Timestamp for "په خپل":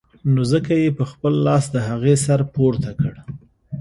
0.97-1.33